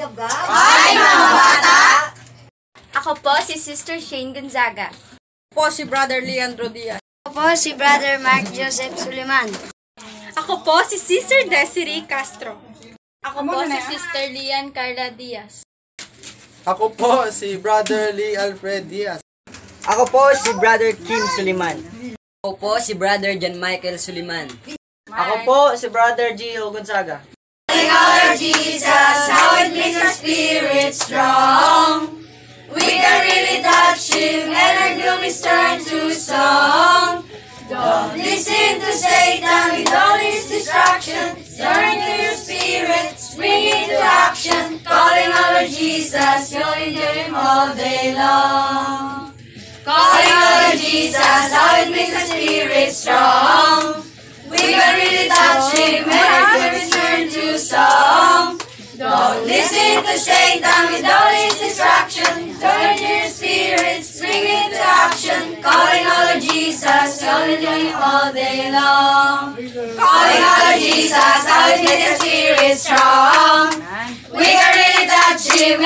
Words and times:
Hi, 0.00 0.96
mga 0.96 1.28
bata! 1.28 1.76
Ako 2.96 3.20
po 3.20 3.36
si 3.44 3.60
Sister 3.60 4.00
Shane 4.00 4.32
Gonzaga. 4.32 4.88
po 5.52 5.68
si 5.68 5.84
Brother 5.84 6.24
Leandro 6.24 6.72
Diaz. 6.72 7.04
Ako 7.28 7.36
po 7.36 7.44
si 7.52 7.76
Brother 7.76 8.16
Mark 8.16 8.48
Joseph 8.48 8.96
Suliman. 8.96 9.52
Ako 10.40 10.64
po 10.64 10.80
si 10.88 10.96
Sister 10.96 11.44
Desiree 11.52 12.08
Castro. 12.08 12.56
Ako 13.20 13.44
po 13.44 13.60
si 13.68 13.76
Sister 13.92 14.24
Lian 14.32 14.72
Carla 14.72 15.12
Diaz. 15.12 15.68
Ako 16.64 16.96
po 16.96 17.28
si 17.28 17.60
Brother 17.60 18.16
Lee 18.16 18.40
Alfred 18.40 18.88
Diaz. 18.88 19.20
Ako 19.84 20.08
po 20.08 20.32
si 20.32 20.48
Brother 20.56 20.96
Kim 20.96 21.28
Suliman. 21.36 21.76
Ako 22.40 22.56
po 22.56 22.72
si 22.80 22.96
Brother 22.96 23.36
John 23.36 23.60
Michael 23.60 24.00
Suliman. 24.00 24.48
Ako 25.12 25.34
po 25.44 25.58
si 25.76 25.92
Brother 25.92 26.32
Gio 26.32 26.72
Gonzaga. 26.72 27.20
Lord 27.90 28.38
Jesus, 28.38 29.09
makes 29.90 30.04
our 30.04 30.12
spirit 30.12 30.94
strong. 30.94 32.24
We 32.74 32.80
can 32.80 33.26
really 33.26 33.62
touch 33.62 34.14
Him 34.14 34.50
and 34.54 34.78
our 34.78 34.94
gloom 34.94 35.24
is 35.24 35.40
turned 35.40 35.84
to 35.86 36.12
song. 36.14 37.24
Don't 37.68 38.16
listen 38.16 38.80
to 38.80 38.92
Satan 38.92 39.78
with 39.78 39.92
all 39.92 40.18
his 40.18 40.48
distraction. 40.48 41.36
Turn 41.56 41.98
to 42.02 42.22
your 42.22 42.34
spirit, 42.34 43.18
spring 43.18 43.66
into 43.66 43.98
action. 44.00 44.80
Calling 44.84 45.30
out 45.30 45.54
Lord 45.54 45.70
Jesus, 45.70 46.52
you'll 46.52 46.72
endure 46.72 47.14
Him 47.14 47.34
all 47.34 47.74
day 47.74 48.14
long. 48.14 49.32
Calling 49.84 50.30
Lord 50.30 50.78
Jesus, 50.78 51.16
how 51.16 51.82
it 51.82 51.90
makes 51.90 52.14
our 52.14 52.26
spirit 52.26 52.92
strong. 52.92 53.39
Listen 60.10 60.34
to 60.34 60.40
Satan 60.40 60.92
with 60.92 61.04
all 61.04 61.30
his 61.34 61.58
distraction. 61.58 62.58
Turn 62.58 62.98
your 62.98 63.28
spirit, 63.28 64.02
spring 64.04 64.44
into 64.44 64.80
action. 64.80 65.62
Calling 65.62 66.04
out 66.04 66.34
Lord 66.34 66.42
Jesus, 66.42 67.22
enjoy 67.22 67.92
all 67.94 68.32
day 68.32 68.70
long. 68.72 69.54
Calling 69.54 70.42
out 70.42 70.58
Lord 70.66 70.80
Jesus, 70.80 71.46
it 71.46 71.84
makes 71.84 72.06
your 72.06 72.16
spirit 72.18 72.76
strong. 72.78 73.70
We 74.32 74.46
can 74.46 74.70
really 74.78 75.06
touch 75.06 75.42
Him 75.58 75.80